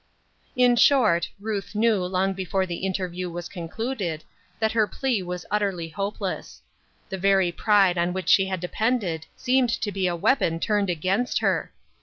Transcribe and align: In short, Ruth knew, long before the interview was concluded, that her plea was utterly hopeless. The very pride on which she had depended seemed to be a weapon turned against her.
In 0.55 0.77
short, 0.77 1.29
Ruth 1.39 1.75
knew, 1.75 2.03
long 2.03 2.33
before 2.33 2.65
the 2.65 2.87
interview 2.87 3.29
was 3.29 3.47
concluded, 3.47 4.23
that 4.59 4.71
her 4.71 4.87
plea 4.87 5.21
was 5.21 5.45
utterly 5.51 5.89
hopeless. 5.89 6.63
The 7.09 7.19
very 7.19 7.51
pride 7.51 7.99
on 7.99 8.11
which 8.11 8.27
she 8.27 8.47
had 8.47 8.59
depended 8.59 9.27
seemed 9.35 9.69
to 9.69 9.91
be 9.91 10.07
a 10.07 10.15
weapon 10.15 10.59
turned 10.59 10.89
against 10.89 11.37
her. 11.41 11.71